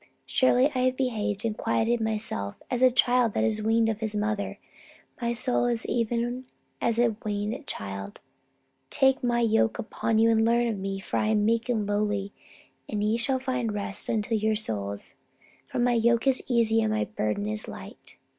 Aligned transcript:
Surely 0.25 0.71
I 0.73 0.79
have 0.85 0.97
behaved 0.97 1.45
and 1.45 1.55
quieted 1.55 2.01
myself, 2.01 2.55
as 2.71 2.81
a 2.81 2.89
child 2.89 3.35
that 3.35 3.43
is 3.43 3.61
weaned 3.61 3.87
of 3.87 3.99
his 3.99 4.15
mother: 4.15 4.57
my 5.21 5.31
soul 5.31 5.65
is 5.65 5.85
even 5.85 6.45
as 6.81 6.97
a 6.97 7.15
weaned 7.23 7.67
child... 7.67 8.19
Take 8.89 9.23
My 9.23 9.41
yoke 9.41 9.77
upon 9.77 10.17
you 10.17 10.31
and 10.31 10.43
learn 10.43 10.65
of 10.67 10.79
Me, 10.79 10.99
for 10.99 11.17
I 11.17 11.27
am 11.27 11.45
meek 11.45 11.69
and 11.69 11.87
lowly 11.87 12.31
in 12.31 12.31
heart, 12.31 12.33
and 12.89 13.03
ye 13.03 13.17
shall 13.17 13.37
find 13.37 13.75
rest 13.75 14.09
unto 14.09 14.33
your 14.33 14.55
souls. 14.55 15.13
For 15.67 15.77
My 15.77 15.93
yoke 15.93 16.25
is 16.25 16.41
easy 16.47 16.81
and 16.81 16.91
My 16.91 17.05
burden 17.05 17.47
is 17.47 17.67
light. 17.67 18.17